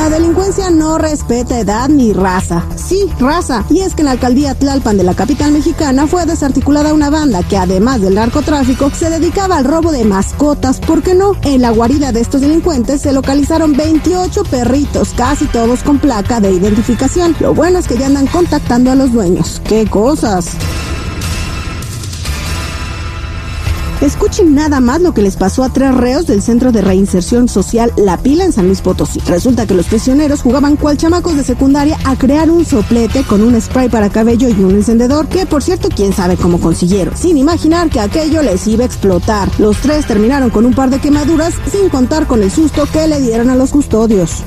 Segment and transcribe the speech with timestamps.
[0.00, 2.64] La delincuencia no respeta edad ni raza.
[2.74, 3.66] Sí, raza.
[3.68, 7.42] Y es que en la alcaldía Tlalpan de la capital mexicana fue desarticulada una banda
[7.42, 10.80] que además del narcotráfico se dedicaba al robo de mascotas.
[10.80, 11.32] ¿Por qué no?
[11.42, 16.50] En la guarida de estos delincuentes se localizaron 28 perritos, casi todos con placa de
[16.50, 17.36] identificación.
[17.38, 19.60] Lo bueno es que ya andan contactando a los dueños.
[19.64, 20.56] ¡Qué cosas!
[24.00, 27.92] Escuchen nada más lo que les pasó a tres reos del Centro de Reinserción Social
[27.98, 29.20] La Pila en San Luis Potosí.
[29.26, 33.60] Resulta que los prisioneros jugaban cual chamacos de secundaria a crear un soplete con un
[33.60, 37.90] spray para cabello y un encendedor, que por cierto quién sabe cómo consiguieron, sin imaginar
[37.90, 39.50] que aquello les iba a explotar.
[39.58, 43.20] Los tres terminaron con un par de quemaduras sin contar con el susto que le
[43.20, 44.44] dieron a los custodios.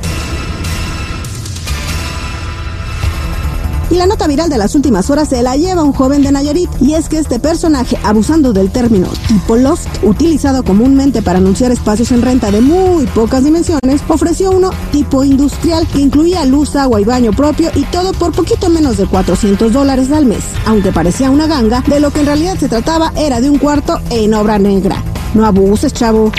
[3.90, 6.70] Y la nota viral de las últimas horas se la lleva un joven de Nayarit.
[6.82, 12.12] Y es que este personaje, abusando del término tipo loft, utilizado comúnmente para anunciar espacios
[12.12, 17.04] en renta de muy pocas dimensiones, ofreció uno tipo industrial que incluía luz, agua y
[17.04, 20.44] baño propio y todo por poquito menos de 400 dólares al mes.
[20.66, 24.00] Aunque parecía una ganga, de lo que en realidad se trataba era de un cuarto
[24.10, 25.04] en obra negra.
[25.34, 26.32] No abuses, chavo.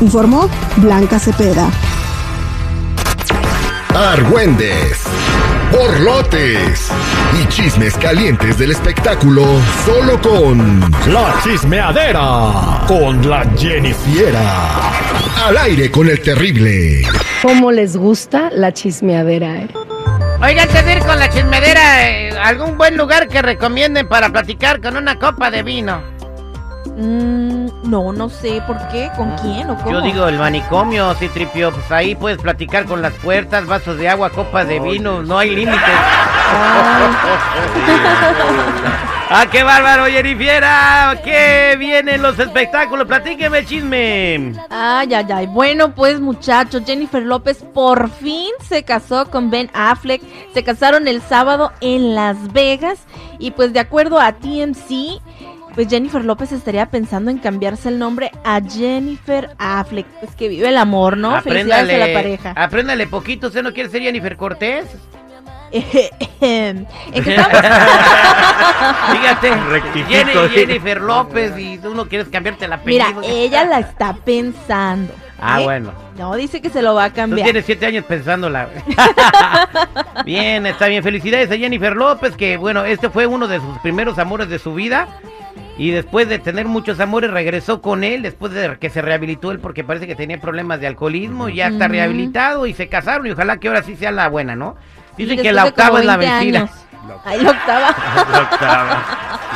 [0.00, 1.70] Informó Blanca Cepeda.
[3.94, 4.98] Argüendes,
[5.74, 6.90] borlotes
[7.40, 9.44] y chismes calientes del espectáculo
[9.84, 10.80] solo con
[11.12, 14.92] La chismeadera con la Jennifiera.
[15.46, 17.02] Al aire con el terrible.
[17.42, 19.68] ¿Cómo les gusta la chismeadera, eh?
[20.40, 24.80] Oigan, antes de ir con la chismedera, eh, ¿algún buen lugar que recomienden para platicar
[24.80, 26.13] con una copa de vino?
[26.86, 29.90] Mm, no, no sé por qué, con quién o cómo.
[29.90, 34.08] Yo digo el manicomio, sí, tripio, pues ahí puedes platicar con las puertas, vasos de
[34.08, 35.80] agua, copas de vino, no hay límites.
[39.30, 41.18] ¡Ah, qué bárbaro, Jennifiera!
[41.24, 43.06] ¡Qué vienen los espectáculos!
[43.06, 44.52] ¡Platíqueme el chisme!
[44.70, 45.46] Ay, ay, ay.
[45.46, 50.22] Bueno, pues muchachos, Jennifer López por fin se casó con Ben Affleck.
[50.52, 53.00] Se casaron el sábado en Las Vegas.
[53.38, 55.20] Y pues de acuerdo a TMC,
[55.74, 60.06] pues Jennifer López estaría pensando en cambiarse el nombre a Jennifer Affleck.
[60.20, 61.40] Pues que vive el amor, ¿no?
[61.42, 62.52] Felicidades a la pareja.
[62.56, 64.86] Apréndale poquito, ¿usted no quiere ser Jennifer Cortés?
[66.40, 67.60] ¿En qué estamos?
[69.12, 69.50] Fíjate,
[70.08, 70.48] Jenny-.
[70.50, 73.20] Jennifer López y tú no quieres cambiarte el apellido.
[73.20, 75.12] Mira, ella la está pensando.
[75.40, 75.64] Ah, ¿eh?
[75.64, 75.92] bueno.
[76.16, 77.44] No, dice que se lo va a Tú cambiar.
[77.44, 78.68] tienes siete años pensándola.
[80.24, 81.02] bien, está bien.
[81.02, 84.74] Felicidades a Jennifer López, que bueno, este fue uno de sus primeros amores de su
[84.74, 85.08] vida.
[85.76, 89.58] Y después de tener muchos amores, regresó con él, después de que se rehabilitó él,
[89.58, 93.56] porque parece que tenía problemas de alcoholismo, ya está rehabilitado y se casaron y ojalá
[93.58, 94.76] que ahora sí sea la buena, ¿no?
[95.16, 96.68] Dicen que la octava es la 20 vencida.
[97.24, 97.90] Ay, la octava.
[98.32, 99.04] La octava.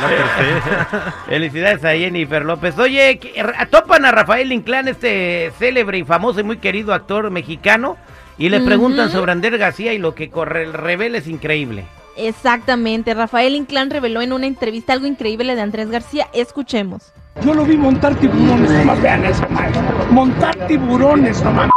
[0.01, 1.13] La tercera.
[1.27, 2.77] Felicidades a Jennifer López.
[2.77, 7.31] Oye, que- r- topan a Rafael Inclán, este célebre y famoso y muy querido actor
[7.31, 7.97] mexicano,
[8.37, 11.85] y le preguntan sobre Ander García y lo que corre, revela es increíble.
[12.19, 13.13] Exactamente.
[13.13, 16.27] Rafael Inclán reveló en una entrevista algo increíble de Andrés García.
[16.33, 17.13] Escuchemos.
[17.41, 19.71] Yo lo vi montar tiburones, nomás vean eso, man.
[20.11, 21.73] Montar tiburones, no mames.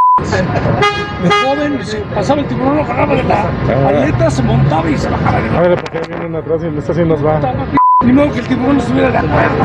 [1.23, 1.79] De joven,
[2.15, 5.59] pasaba el tiburón, lo agarraba de la aleta, se montaba y se bajaba de la
[5.59, 7.41] A ver, porque vienen atrás y esta sí nos va.
[8.05, 9.65] Ni modo que el tiburón estuviera de acuerdo.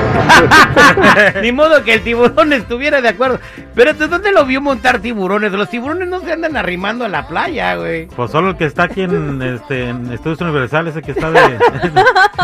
[1.42, 3.40] Ni modo que el tiburón estuviera de acuerdo.
[3.74, 5.52] Pero ¿de dónde lo vio montar tiburones?
[5.52, 8.08] Los tiburones no se andan arrimando a la playa, güey.
[8.08, 11.60] Pues solo el que está aquí en, este, en Estudios Universales, ese que está de,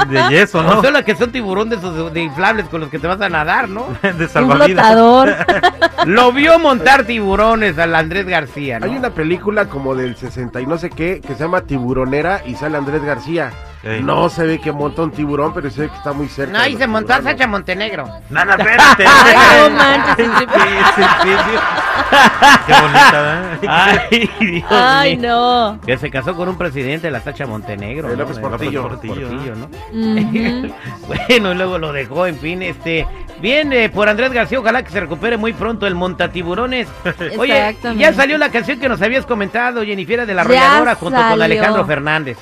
[0.09, 1.79] de yeso, No solo que son tiburones
[2.13, 3.87] de, inflables con los que te vas a nadar, ¿no?
[4.01, 4.67] De Un salvavidas.
[4.67, 5.35] flotador.
[6.05, 8.85] Lo vio montar tiburones al Andrés García, ¿no?
[8.85, 12.55] Hay una película como del 60 y no sé qué que se llama Tiburonera y
[12.55, 13.51] sale Andrés García.
[14.01, 16.57] No se ve que monta un tiburón, pero se ve que está muy cerca.
[16.57, 17.21] No, los se montó a.
[17.21, 18.07] Sacha Montenegro.
[18.29, 19.05] No, no, espérate.
[19.07, 20.31] Ay, no manches, Sí,
[20.95, 21.59] sí, sí, sí.
[22.67, 23.67] Qué bonita, ¿eh?
[23.67, 25.29] Ay, Dios Ay, mío.
[25.29, 25.79] no.
[25.85, 28.07] Que se casó con un presidente de la Sacha Montenegro.
[28.09, 28.15] ¿no?
[28.15, 28.87] López De Portillo.
[28.87, 29.69] Portillo, ¿no?
[31.07, 33.05] Bueno, y luego lo dejó, en fin, este...
[33.41, 36.87] Bien, eh, por Andrés García, ojalá que se recupere muy pronto el montatiburones.
[37.37, 38.01] Oye, Exactamente.
[38.03, 41.41] ya salió la canción que nos habías comentado, Jennifer de la Arrolladora, junto con.
[41.41, 42.37] Alejandro Fernández.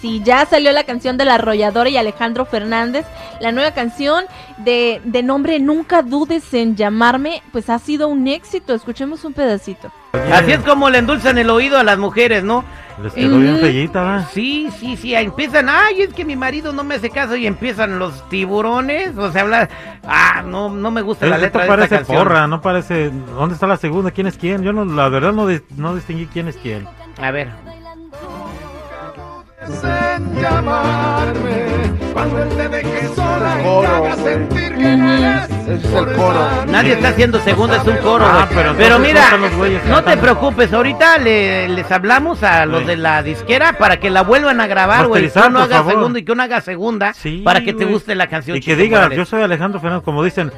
[0.00, 3.04] Sí, ya salió la canción de La Arrolladora y Alejandro Fernández.
[3.40, 4.24] La nueva canción
[4.58, 8.74] de, de nombre Nunca dudes en llamarme, pues ha sido un éxito.
[8.74, 9.90] Escuchemos un pedacito.
[10.32, 12.64] Así es como le endulzan el oído a las mujeres, ¿no?
[13.02, 13.60] Les quedó bien Ujú.
[13.64, 14.28] fellita, ¿verdad?
[14.32, 17.46] Sí, sí, sí, ahí empiezan, ay, es que mi marido no me hace caso y
[17.46, 19.68] empiezan los tiburones, o sea, habla,
[20.04, 22.18] ah, no, no me gusta la Esto letra de esta parece canción.
[22.18, 23.10] porra, no parece.
[23.10, 24.10] ¿Dónde está la segunda?
[24.10, 24.62] ¿Quién es quién?
[24.62, 25.46] Yo no, la verdad no,
[25.76, 26.88] no distinguí quién es quién.
[27.20, 27.50] A ver,
[30.40, 31.66] llamarme
[32.12, 34.24] cuando él te deje sola y te Coro, haga güey.
[34.24, 36.48] sentir que no eres Ese es el coro.
[36.68, 38.24] Nadie está haciendo segunda, es un coro.
[38.26, 38.74] Ah, güey.
[38.76, 39.24] pero mira,
[39.88, 44.22] no te preocupes, ahorita le- les hablamos a los de la disquera para que la
[44.22, 45.30] vuelvan a grabar, güey.
[45.30, 45.92] Que uno haga favor.
[45.92, 48.56] segunda y que uno haga segunda Sí, para que te guste la canción.
[48.56, 50.50] Y que diga, yo soy Alejandro Fernández, como dicen,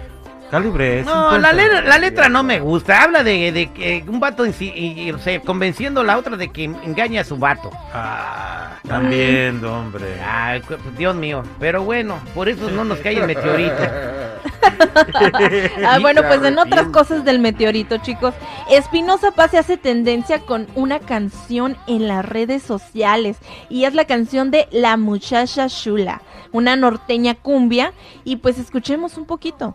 [0.51, 1.03] calibre.
[1.05, 1.39] No, 50.
[1.39, 3.03] la, letra- la letra no me gusta.
[3.03, 6.37] Habla de, de que un vato insi- y, y, o sea, convenciendo a la otra
[6.37, 7.71] de que engaña a su vato.
[7.95, 10.07] Ah, también, hombre.
[10.27, 10.63] Ay,
[10.99, 11.43] Dios mío.
[11.59, 13.75] Pero bueno, por eso no nos cae el meteorito.
[15.87, 18.35] Ah, bueno, pues en otras cosas del meteorito, chicos,
[18.71, 23.37] Espinosa Paz se hace tendencia con una canción en las redes sociales
[23.69, 26.23] y es la canción de La Muchacha Chula,
[26.53, 27.93] una norteña cumbia
[28.25, 29.75] y pues escuchemos un poquito.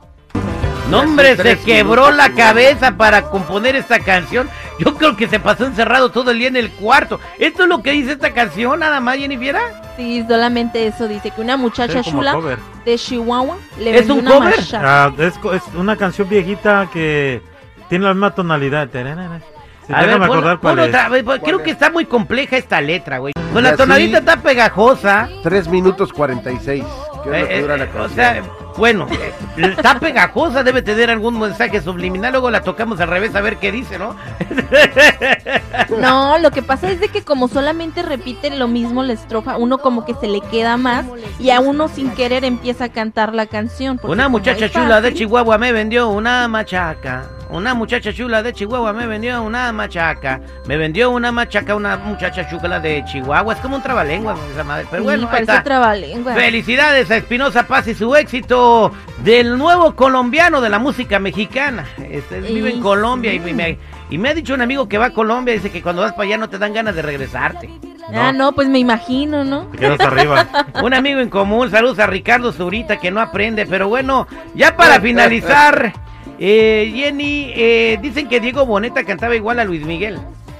[0.89, 4.47] No, hombre, se quebró la cabeza para componer esta canción.
[4.79, 7.19] Yo creo que se pasó encerrado todo el día en el cuarto.
[7.39, 9.55] ¿Esto es lo que dice esta canción, nada más, Jennifer?
[9.97, 12.59] Sí, solamente eso dice que una muchacha chula cover.
[12.85, 14.55] de Chihuahua le ¿Es un una cover?
[14.75, 15.33] Ah, es,
[15.75, 17.41] una canción viejita que
[17.89, 18.89] tiene la misma tonalidad.
[18.91, 21.75] Sí, A ver, pon- pon otra pues, Creo ¿Cuál que es?
[21.75, 23.33] está muy compleja esta letra, güey.
[23.53, 25.29] Con Y la tonadita está pegajosa.
[25.43, 26.83] 3 minutos 46.
[27.23, 28.43] Que es lo que eh, dura la o sea,
[28.77, 29.33] bueno, eh,
[29.77, 32.31] está pegajosa, debe tener algún mensaje subliminal.
[32.31, 34.15] Luego la tocamos al revés a ver qué dice, ¿no?
[35.99, 39.77] No, lo que pasa es de que como solamente repiten lo mismo la estrofa, uno
[39.77, 41.05] como que se le queda más
[41.39, 43.99] y a uno sin querer empieza a cantar la canción.
[44.03, 47.29] Una muchacha chula de Chihuahua me vendió una machaca.
[47.49, 50.41] Una muchacha chula de Chihuahua me vendió una machaca.
[50.67, 53.53] Me vendió una machaca una muchacha chula de Chihuahua.
[53.53, 54.87] Es como un trabalengua, esa madre.
[54.89, 55.63] Pero sí, bueno, parece está.
[55.63, 56.33] trabalengua.
[56.33, 58.91] Felicidades a Espinosa Paz y su éxito
[59.23, 61.85] del nuevo colombiano de la música mexicana.
[62.09, 63.53] Este, vive en Colombia y sí.
[63.53, 63.77] me,
[64.09, 66.23] y me ha dicho un amigo que va a Colombia, dice que cuando vas para
[66.23, 67.69] allá no te dan ganas de regresarte.
[68.13, 69.63] Ah, no, pues me imagino, ¿no?
[69.67, 70.47] Te quedas arriba.
[70.83, 75.01] Un amigo en común, saludos a Ricardo Zurita que no aprende, pero bueno, ya para
[75.01, 75.91] finalizar,
[76.37, 80.19] eh, Jenny, eh, dicen que Diego Boneta cantaba igual a Luis Miguel.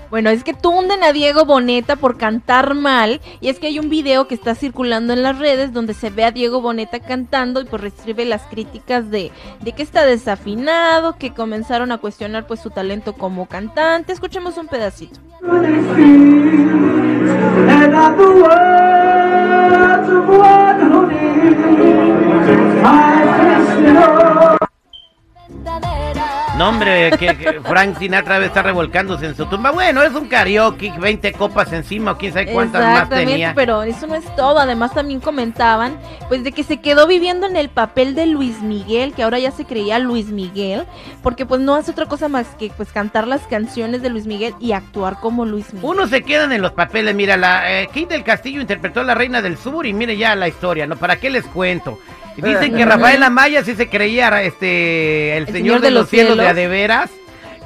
[0.09, 3.89] Bueno, es que tunden a Diego Boneta por cantar mal y es que hay un
[3.89, 7.65] video que está circulando en las redes donde se ve a Diego Boneta cantando y
[7.65, 9.31] pues recibe las críticas de,
[9.61, 14.13] de que está desafinado, que comenzaron a cuestionar pues su talento como cantante.
[14.13, 15.19] Escuchemos un pedacito.
[26.57, 29.71] No, hombre, que, que Frank Sinatra debe estar revolcándose en su tumba.
[29.71, 33.53] Bueno, es un karaoke, 20 copas encima o quién sabe cuántas más tenía.
[33.53, 34.59] pero eso no es todo.
[34.59, 35.99] Además también comentaban
[36.29, 39.51] pues de que se quedó viviendo en el papel de Luis Miguel, que ahora ya
[39.51, 40.85] se creía Luis Miguel,
[41.21, 44.53] porque pues no hace otra cosa más que pues cantar las canciones de Luis Miguel
[44.61, 45.89] y actuar como Luis Miguel.
[45.89, 49.13] Uno se quedan en los papeles, mira, la eh, Kate del Castillo interpretó a la
[49.13, 50.95] Reina del Sur y mire ya la historia, ¿no?
[50.95, 51.99] ¿Para qué les cuento?
[52.37, 56.53] Dicen que Rafael Amaya sí se creía este el, señor, de, los cielos, de a
[56.53, 57.09] de veras.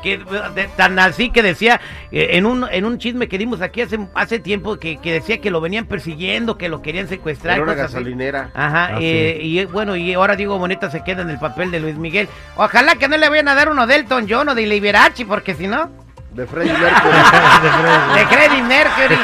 [0.01, 1.81] Que, de- tan así que decía
[2.13, 5.41] eh, en un en un chisme que dimos aquí hace hace tiempo que, que decía
[5.41, 7.55] que lo venían persiguiendo, que lo querían secuestrar.
[7.55, 7.95] Era una cosas así.
[7.95, 8.49] gasolinera.
[8.53, 11.81] Ajá, Ah, eh, y bueno, y ahora Diego Boneta se queda en el papel de
[11.81, 12.29] Luis Miguel.
[12.55, 15.53] Ojalá que no le vayan a dar uno de Elton John o de Liberace, porque
[15.53, 15.89] si no,
[16.33, 17.17] De Freddie Mercury.
[18.15, 19.17] de Freddie Mercury.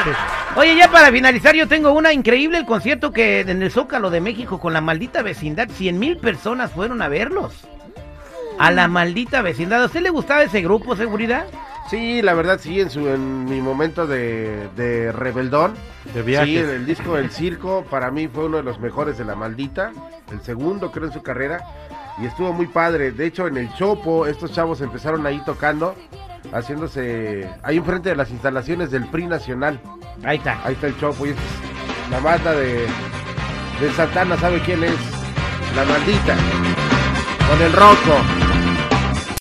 [0.56, 4.20] Oye, ya para finalizar, yo tengo una increíble el concierto que en el Zócalo de
[4.20, 7.66] México con la maldita vecindad, 100 mil personas fueron a verlos.
[8.58, 9.82] A la maldita vecindad.
[9.82, 11.46] ¿A usted le gustaba ese grupo, seguridad?
[11.90, 15.74] Sí, la verdad sí, en su en mi momento de, de rebeldón.
[16.14, 16.48] De viajes.
[16.48, 19.36] Sí, el, el disco del circo para mí fue uno de los mejores de la
[19.36, 19.92] maldita.
[20.32, 21.60] El segundo creo en su carrera.
[22.18, 23.12] Y estuvo muy padre.
[23.12, 25.94] De hecho, en el Chopo, estos chavos empezaron ahí tocando,
[26.52, 29.80] haciéndose ahí enfrente de las instalaciones del PRI Nacional.
[30.24, 30.60] Ahí está.
[30.64, 31.26] Ahí está el Chopo.
[31.26, 31.36] Y es
[32.10, 32.86] la banda de,
[33.80, 34.94] de Santana, ¿sabe quién es?
[35.74, 36.36] La maldita.
[37.48, 38.18] Con el Rocco.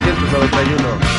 [0.03, 1.15] 191.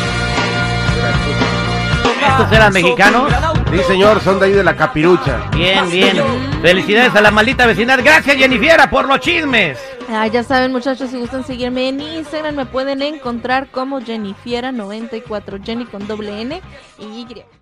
[2.28, 3.33] ¿Estos eran mexicanos?
[3.73, 5.49] Sí, señor, son de ahí de la capirucha.
[5.52, 6.16] Bien, bien.
[6.62, 8.00] Felicidades a la maldita vecindad.
[8.02, 9.78] Gracias, Jennifiera, por los chismes.
[10.09, 15.85] Ah, ya saben muchachos, si gustan seguirme en Instagram me pueden encontrar como Jennifiera94, Jenny
[15.85, 16.63] con doble N
[16.99, 17.57] y Y.